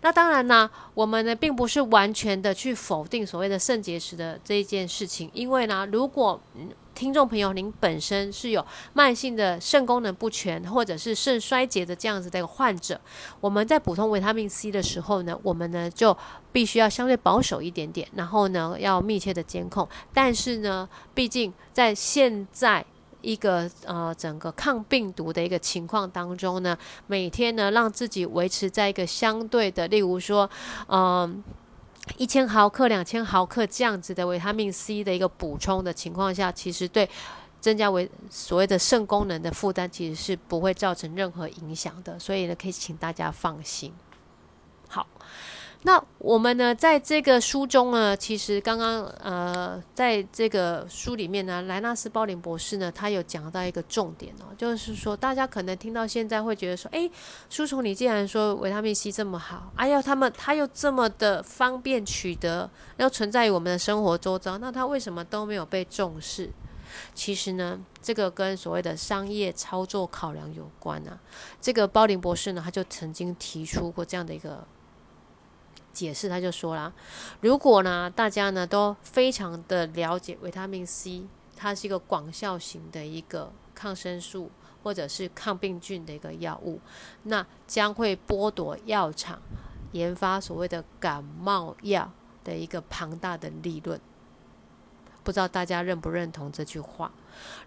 [0.01, 6.39] 那当然呢，我们呢并不是完全的去否定所谓的肾结石的这一件事情，因为呢，如果
[6.95, 12.99] 听众朋友，您本身是有慢性的肾功能不全，或者是肾衰竭的这样子的一个患者，
[13.39, 16.17] 我们在补充维他命 C 的时候呢，我们呢就
[16.51, 19.87] 必须要相对保守一点点，然后呢要密切的监控。
[20.11, 22.83] 但是呢，毕竟在现在
[23.27, 30.49] 一个呃整个抗病毒的一个情况当中呢，每天呢让自己维持在一个相对的，例如说，
[30.87, 31.43] 嗯。
[32.15, 37.09] 一千毫克、两千毫克这样子的维他命 C 的一个补充的情况下，其实对
[37.59, 42.17] 增加为所谓的肾功能的负担，其实是不会造成任何影响的。
[42.17, 43.91] 所以呢，可以请大家放心。
[44.87, 45.05] 好，
[45.83, 57.09] 那我们呢，在这个书中呢，其实刚刚呃，在这个书里面呢，莱纳斯·鲍林博士呢，他有讲到一个重点哦，就是说大家可能听到现在会觉得说，诶，
[57.49, 66.51] 书虫你既然说维他命 C 这么好，哎呀，他们他又这么的方便取得，又存在于我们的生活周遭，那他为什么都没有被重视？
[67.13, 71.19] 其实呢，这个跟所谓的商业操作考量有关啊。
[71.61, 74.67] 这个鲍林博士呢，他就曾经提出过这样的一个。
[75.97, 76.93] 解释他就说啦，
[77.41, 84.51] 如果呢大家呢都非常的了解维他命 C，它是一个广效型的一个抗生素
[84.83, 86.79] 或者是抗病菌的一个药物，
[87.23, 89.41] 那将会剥夺药厂
[89.93, 92.11] 研发所谓的感冒药
[92.43, 93.99] 的一个庞大的利润。
[95.23, 97.11] 不知道大家认不认同这句话？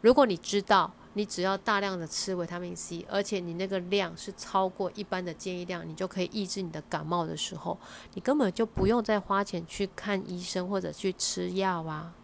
[0.00, 0.92] 如果你知道。
[1.14, 7.76] 你只要大量的吃维他命 C，而且你那个量是超过一般的建议量，你就可以抑制你的感冒的时候，
[8.14, 12.14] 你根本就不用再花钱去看医生或者去吃药啊。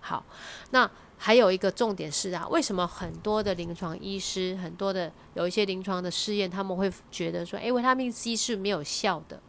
[0.00, 0.24] 好，
[0.70, 9.40] 那还有一个重点是啊，为什么很多的临床医师，很多的有一些临床的试验，他们会觉得说，诶，维他命 C 是没有效的？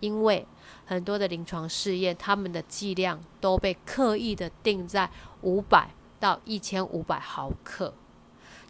[0.00, 0.46] 因为
[0.84, 7.94] 很多的临床试验，他们的剂量都被刻意的定在五百到一千五百毫克。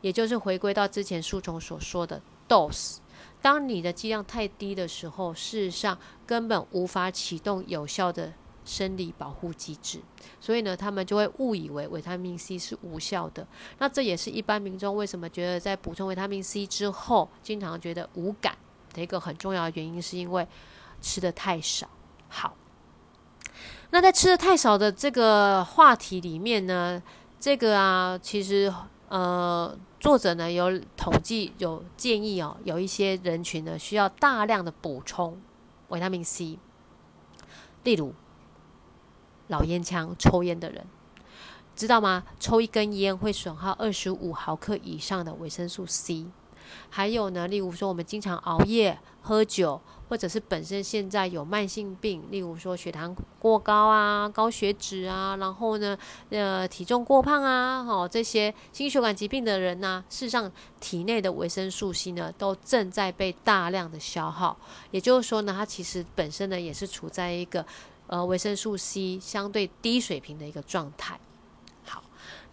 [0.00, 2.98] 也就是回归到之前书中所说的 dose，
[3.40, 8.32] 当你的剂量太低的时候，事实上根本无法启动有效的
[8.64, 10.00] 生理保护机制，
[10.40, 13.46] 所以呢，他们就会误以为维他命 C 是无效的。
[13.78, 18.56] 那这也是一般民众为什么觉得在补充维他命 C 之后，经常觉得无感
[18.92, 20.46] 的一个很重要的原因，是因为
[21.00, 21.88] 吃的太少。
[22.28, 22.56] 好，
[23.90, 27.00] 那在吃的太少的这个话题里面呢，
[27.38, 28.72] 这个啊，其实
[29.08, 29.78] 呃。
[29.98, 35.40] 作者呢有统计有建议哦，有一些人群呢需要大量的补充
[35.88, 36.60] 维他命 C，
[37.82, 38.14] 例如
[39.48, 40.86] 老烟枪、抽烟的人，
[41.74, 42.22] 知道吗？
[42.38, 46.26] 抽一根烟会损耗二十五毫克以上的维生素 C。
[46.88, 49.80] 还有呢，例如说我们经常熬夜、喝酒。
[50.08, 55.96] 或者是本身现在有慢性病，例如说血糖过高啊、高血脂啊，然后呢，
[56.30, 64.56] 呃，体重过胖啊，哦，这些心血管疾病的人呢，事实上体内的维生素 C 呢，都正在被大量的消耗。
[64.90, 67.64] 也就是说呢，它其实本身呢，也是处在一个
[68.06, 71.18] 呃维生素 C 相对低水平的一个状态。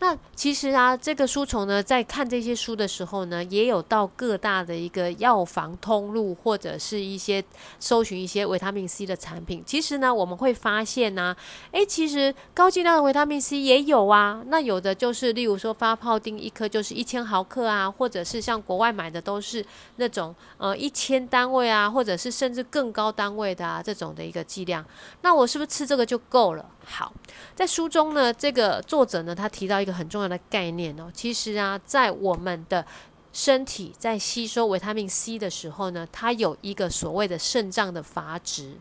[0.04, 7.42] 那其实啊，这个书虫呢，在看这些书的时候呢，也有到各大的一个药房通路，或者是一些
[7.80, 9.64] 搜寻一些维他命 C 的产品。
[9.66, 11.34] 其实呢，我们会发现呢，
[11.72, 14.44] 诶，其实高剂量的维他命 C 也有啊。
[14.48, 24.84] 那有的就是，例如说发泡钉一颗就是一千毫克啊，或者是像国外买的都是那种呃一千单位啊，或者是甚至更高单位的啊这种的一个剂量。
[25.22, 26.66] 那我是不是吃这个就够了？
[26.86, 27.14] 好，
[27.56, 29.93] 在书中呢，这个作者呢，他提到一个。
[29.94, 32.86] 很重要的概念哦，其实啊，在我们的
[33.32, 38.78] 身体在吸收维他命 C 的时候呢，它有一个所谓的肾脏的阀值，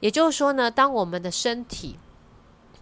[0.00, 1.98] 也就是说呢，当我们的身体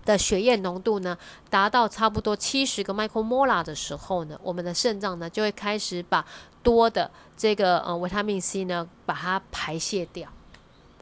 [0.04, 1.16] 的血液浓度呢
[1.50, 6.24] 达到差不多七十个 micromolar 的时候呢，我们的肾脏呢就会开始把
[6.62, 10.28] 多的这个呃维他命 C 呢把它排泄掉。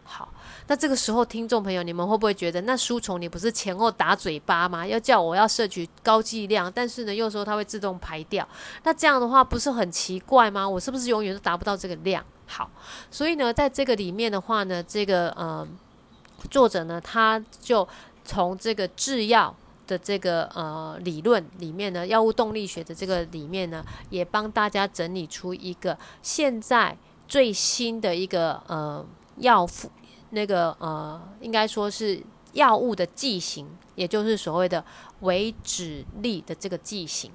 [0.04, 0.28] 好。
[0.68, 4.84] 那这个时候，听众朋友，你们会不会觉得，那书虫你不是前后打嘴巴吗？
[4.84, 8.46] 要叫我要摄取高剂量，但是呢，又说它会自动排掉，
[8.82, 10.68] 那这样的话不是很奇怪吗？
[10.68, 12.24] 我是不是永远都达不到这个量？
[12.46, 12.68] 好，
[13.12, 15.66] 所以呢，在这个里面的话呢，这个呃
[16.50, 17.86] 作者呢，他就
[18.24, 19.54] 从这个制药
[19.86, 26.96] 的这个呃理论里面呢，药物动力学的这个里面呢，也帮大家整理出一个现在
[27.28, 29.64] 最新的一个呃药。
[30.30, 34.84] 那个呃，应该说是药物的剂型，也就是所谓的
[35.20, 37.30] 维脂力的这个剂型。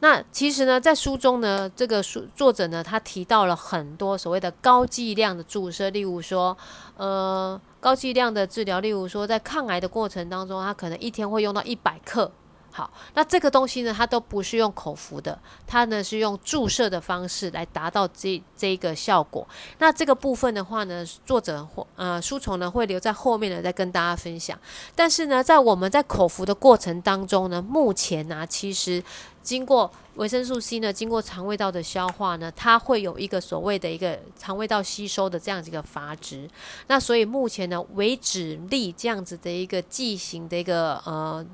[0.00, 6.56] 那其实呢，在书中呢，这个书作者呢，他提到了很多所谓的高剂量的注射，例如说，
[6.96, 12.32] 呃，高剂量的治疗，例如说，在抗癌的过程当中，他可能一天会用到一百克。
[12.74, 19.46] 好，那这个东西呢，它都不是用口服的，它呢是用注射的方式来达到这这一个效果。
[19.78, 24.58] 那这个部分的话呢，作者或呃书虫呢会留在后面呢再跟大家分享。
[24.96, 29.04] 但是呢，在我们在口服的过程当中呢，目前呢，其实
[29.42, 36.48] 经过维生素 C 呢，经过肠胃道的消化呢，它会有一个所谓的一个肠胃道吸收的这样子一个阀值。
[36.86, 41.44] 那所以目前呢，维脂力这样子的一个剂型的一个呃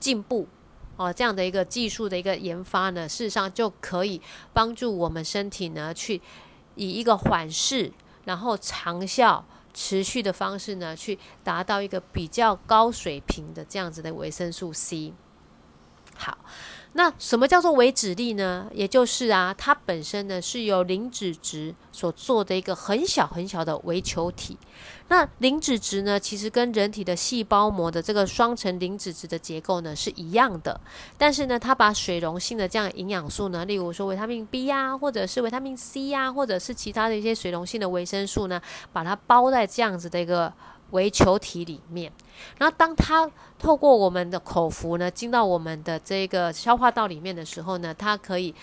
[0.00, 0.48] 进步。
[0.96, 4.20] 哦，这样的一个技术的一个研发呢，事实上就可以
[4.52, 6.20] 帮助我们身体呢，去
[6.74, 7.92] 以一个缓释，
[8.24, 9.44] 然后长效、
[9.74, 15.12] 持续的方式呢，去达到一个比较高水平的这样子的维生素 C。
[16.16, 16.38] 好。
[16.92, 18.70] 那什么叫做微脂粒呢？
[18.72, 24.56] 也就是啊，它本身呢是由磷脂质所做的一个很小很小的微球体。
[25.08, 30.80] 那磷脂质呢，其实跟人体的细胞膜的这个双层磷脂质的结构呢是一样的。
[31.18, 38.58] 但是呢，它把水溶性的这样营养素呢，例如说维他命 B 呀，或者是维他命 C 呀，或者是其他的一些水溶性的维生素呢，
[38.94, 40.50] 把它包在这样子的一个。
[40.90, 42.12] 为球体里面，
[42.58, 48.54] 然后当它透过我们的口服呢，进到我们的这个消化道里面的时候呢，它可以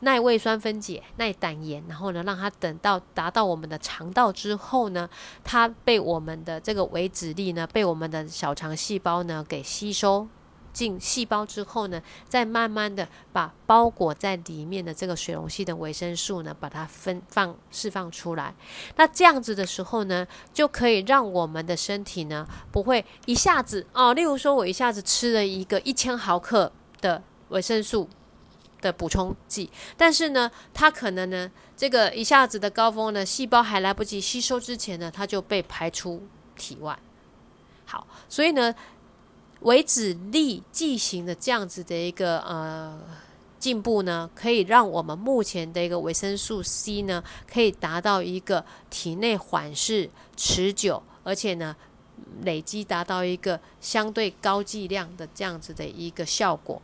[0.00, 5.08] 耐胃酸分解、耐胆盐，然后呢，让它等到达到我们的肠道之后呢，
[5.42, 10.26] 它被我们的这个维脂粒呢，被我们的小肠细胞呢给吸收。
[10.72, 18.54] 进细胞之后呢，再慢慢的把包裹在里面的这个水溶性的维生素呢，把它分放释放出来。
[18.96, 28.08] 那这样子的时候呢，就可以让我们的身体呢，不会一下子哦，例如说我一下子吃了一个一千毫克的维生素
[28.80, 36.98] 的补充剂，但是呢，它可能呢，这个一下子的高峰呢，细胞还来不及吸收之前呢，它就被排出体外。
[37.84, 38.74] 好，所以呢。
[39.60, 42.98] 为止力剂型的这样子的一个呃
[43.58, 51.76] 进步呢，可以让我们目前的一个维生素 C 呢，可以达到一个体内缓释、持久，而且呢
[52.42, 56.80] 累积达到一个相对高剂量的这样子的一个效果，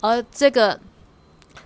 [0.00, 0.80] 而这个。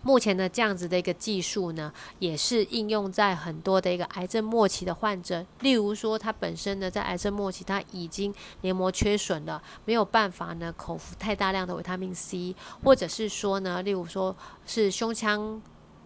[0.09, 14.35] 目前的这样子的一个技术呢，也是应用在很多的一个癌症末期的患者，例如说他本身呢在癌症末期，他已经黏膜缺损了，没有办法呢口服太大量的维他命 C，或者是说呢，例如说
[14.65, 15.61] 是胸腔。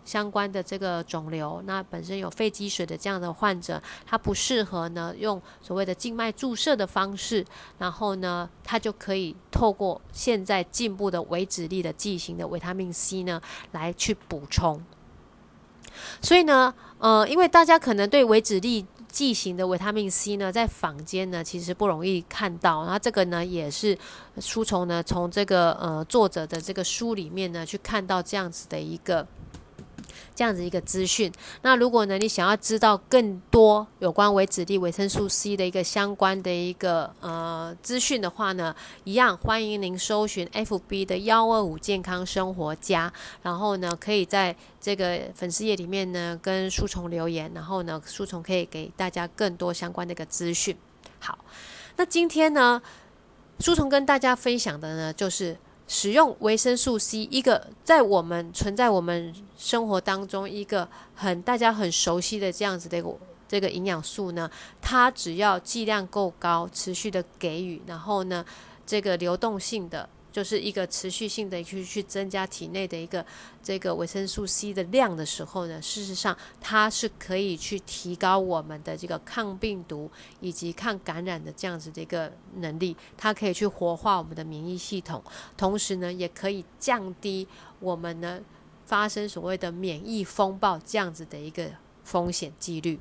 [0.05, 7.44] 相关的这个肿瘤，那本身有肺积水的这样的患者，他不适合呢用所谓的静脉注射的方式，
[7.78, 13.40] 然后呢，他就可以透过现在进步的维脂力的剂型的维他命 C 呢
[13.70, 14.82] 来去补充。
[16.20, 23.96] 所以呢，呃，因为大家可能对维脂力剂型的维他命 C 呢，在坊间呢其实不容易看到，那这个呢也是
[24.40, 29.26] 书虫呢从这个呃作者的这个书里面呢去看到这样子的一个。
[30.34, 31.32] 这样子一个资讯，
[31.62, 50.76] 那如果呢，你想要知道更多有关维子力维生素 C 的一个相关的一个呃资讯的话呢，一样欢迎您搜寻 FB 的幺二五健康生活家，然后呢，可以在这个粉丝页里面呢跟书虫留言，然后呢，书虫可以给大家更多相关的一个资讯。
[51.18, 51.38] 好，
[51.96, 52.80] 那今天呢，
[53.60, 55.56] 书虫跟大家分享的呢就是。
[55.95, 63.14] 使用维生素 C，一个在我们存在我们生活当中一个很大家很熟悉的这样子的一个
[63.47, 68.43] 这个营养素呢，它只要剂量够高，持续的给予，然后呢，
[68.86, 70.09] 这个流动性的。
[70.32, 73.24] 就是一个持续性的去去增加体内的一个
[73.62, 80.10] 这个维生素 C 的量的时候呢，事实上它是可以去提高我们的这个抗病毒
[80.40, 85.22] 以及抗感染的这样子的一个能力，它可以去活化我们的免疫系统，
[85.56, 87.46] 同时呢，也可以降低
[87.78, 88.40] 我们呢
[88.86, 91.68] 发生所谓的免疫风暴这样子的一个
[92.04, 92.98] 风险几率。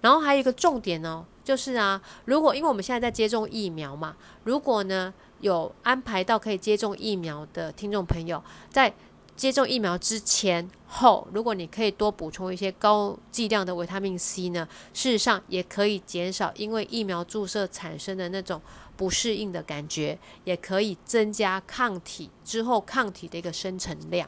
[0.00, 5.14] 然后还有一个重点呢，就是啊，如果因为我们现在在接种疫苗嘛，如果呢。
[5.44, 8.90] 有安排到可以接种疫苗的听众朋友，在
[9.36, 18.58] 接种疫苗之前后，如果你可以多补充一些高剂量的维他命 C 呢，事实上也可以减少因为疫苗注射产生的那种
[18.96, 24.26] 不适应的感觉，也可以增加抗体之后抗体的一个生成量。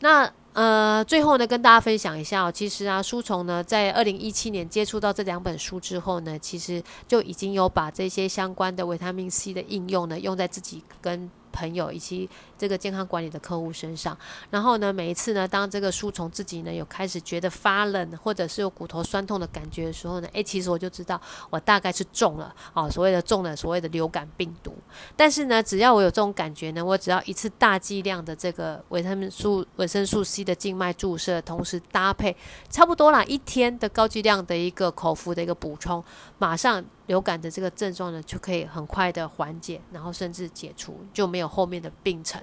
[0.00, 0.30] 那。
[0.54, 2.50] 呃，最后呢，跟大家分享一下哦。
[2.50, 11.30] 其实啊，书虫呢，在二零一七年接触到这两本书之后呢，其实就已经有把这些相关的维他命 C 的应用呢，用在自己跟。
[11.50, 12.28] 朋友以及
[12.58, 14.18] 这个健康管理的客户身上，
[14.50, 24.74] 然后呢，每一次呢，当这个书虫自己呢有开始觉得发冷，或者是有骨头酸痛的感觉的时候呢，诶，其实我就知道我大概是中了哦，所谓的中了所谓的流感病毒。
[25.16, 32.36] 但是呢，只要我有这种感觉呢，我只要一次大剂量的这个维他命素维生素 C 的静脉注射，同时搭配
[32.68, 36.02] 差不多啦一天的高剂量的一个口服的一个补充，
[36.38, 36.84] 马上。
[37.08, 42.38] 流感的这个症状呢，就可以很快的缓解，然后甚至解除，就没有后面的病程。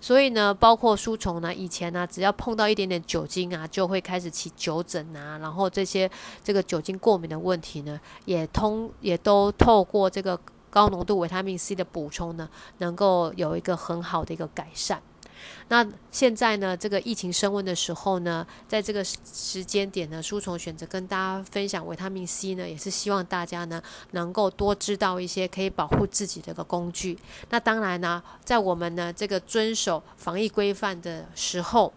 [0.00, 6.10] 所以呢，包括书虫呢，以前呢，只要碰到一点点酒精啊，就会开始起酒疹啊，然后这些
[6.44, 10.38] 这个酒精过敏的问题呢，也通也都透过这个
[10.68, 15.02] 高浓度维他命 C 的补充呢，能够有一个很好的一个改善。
[15.68, 23.82] 那现在呢，这个疫情升温的时候呢，在这个时间点呢，书虫选择跟大家分享维他命 C 呢，也是希望大家呢
[24.12, 27.18] 能够多知道一些可以保护自己的一个工具。
[27.50, 31.92] 那当然呢，在我们呢这个遵守防疫规范的时候。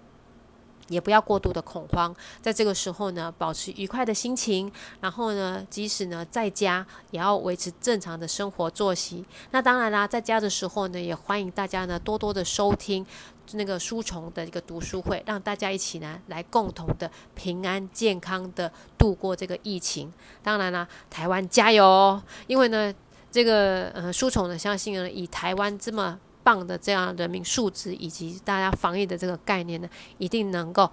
[0.89, 9.23] 也不要过度的恐慌，在这个时候呢，保持愉快的心情，然后呢，即使呢在家，也要维持正常的生活作息。
[9.51, 13.05] 那当然啦，在家的时候呢，也欢迎大家呢多多的收听
[13.53, 20.11] 那个书虫的一个读书会，让大家一起呢来共同的平安健康的度过这个疫情。
[20.43, 22.21] 当然啦，台湾加油！
[22.47, 22.93] 因为呢，
[23.31, 26.19] 这个呃书虫呢，相信呢以台湾这么。
[26.43, 30.89] 棒的这样人民素质以及大家防疫的这个概念呢，一定能够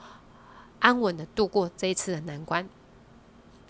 [0.81, 2.69] 安稳的度过这一次的难关。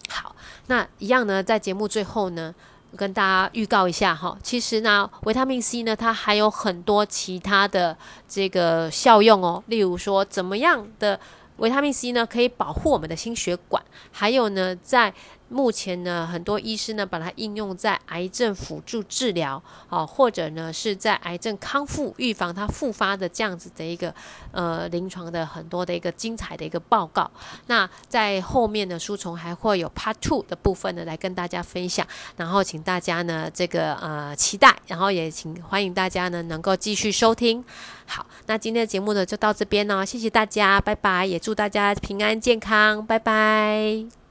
[0.09, 0.35] 好，
[0.68, 2.55] 那一样呢，在节目最后呢，
[2.97, 7.97] 跟大家预告一下哈，其实呢，维他命 C 呢，它还有很多其他的
[8.29, 11.18] 这个效用哦，例如说怎么样的
[11.57, 15.12] 维他命 C 呢，可以保护我们的心血管，还有呢，在
[15.49, 24.13] 目前呢，很多医师呢把它应用在癌症辅助治疗，哦，或者呢是在癌症康复、预防它复发的这样子的一个
[24.51, 27.31] 呃临床的很多的一个精彩的一个报告。
[27.67, 37.65] 那在后面的书虫还会有 Part Two 的部分呢来跟大家分享，然后请大家呢这个呃期待，然后也请欢迎大家呢能够继续收听。
[38.07, 44.26] 好，那今天的节目呢就到这边呢，谢谢大家，拜拜，也祝大家平安健康，拜拜。